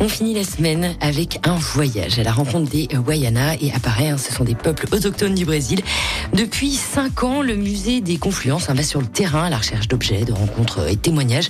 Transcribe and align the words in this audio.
On 0.00 0.08
finit 0.08 0.34
la 0.34 0.44
semaine 0.44 0.96
avec 1.00 1.38
un 1.44 1.54
voyage 1.54 2.18
à 2.18 2.24
la 2.24 2.32
rencontre 2.32 2.70
des 2.70 2.88
Wayana 3.06 3.54
et 3.60 3.72
apparaît, 3.72 4.08
hein, 4.08 4.18
ce 4.18 4.32
sont 4.32 4.44
des 4.44 4.54
peuples 4.54 4.86
autochtones 4.92 5.34
du 5.34 5.44
Brésil. 5.44 5.80
Depuis 6.32 6.72
cinq 6.72 7.22
ans, 7.22 7.42
le 7.42 7.54
musée 7.54 8.00
des 8.00 8.16
Confluences 8.16 8.68
hein, 8.68 8.74
va 8.74 8.82
sur 8.82 9.00
le 9.00 9.06
terrain 9.06 9.44
à 9.44 9.50
la 9.50 9.58
recherche 9.58 9.88
d'objets, 9.88 10.24
de 10.24 10.32
rencontres 10.32 10.88
et 10.90 10.96
témoignages 10.96 11.48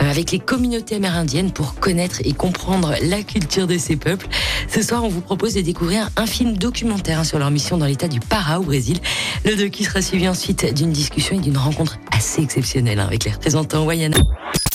euh, 0.00 0.10
avec 0.10 0.32
les 0.32 0.38
communautés 0.38 0.96
amérindiennes 0.96 1.52
pour 1.52 1.74
connaître 1.74 2.20
et 2.24 2.32
comprendre 2.32 2.94
la 3.02 3.22
culture 3.22 3.66
de 3.66 3.76
ces 3.76 3.96
peuples. 3.96 4.26
Ce 4.68 4.82
soir, 4.82 5.04
on 5.04 5.08
vous 5.08 5.20
propose 5.20 5.54
de 5.54 5.60
découvrir 5.60 6.08
un 6.16 6.26
film 6.26 6.56
documentaire 6.56 7.20
hein, 7.20 7.24
sur 7.24 7.38
leur 7.38 7.50
mission 7.50 7.76
dans 7.76 7.86
l'état 7.86 8.08
du 8.08 8.20
Pará 8.20 8.58
au 8.58 8.64
Brésil. 8.64 8.98
Le 9.44 9.54
docu 9.54 9.84
sera 9.84 10.00
suivi 10.00 10.28
ensuite 10.28 10.74
d'une 10.74 10.92
discussion 10.92 11.36
et 11.36 11.40
d'une 11.40 11.58
rencontre 11.58 11.98
assez 12.10 12.42
exceptionnelle 12.42 13.00
avec 13.00 13.24
les 13.24 13.32
représentants 13.32 13.84
Wayana. 13.84 14.18